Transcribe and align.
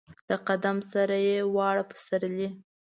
د 0.29 0.29
قدم 0.47 0.77
سره 0.91 1.15
یې 1.27 1.37
واړه 1.55 1.83
پسرلي 1.91 2.49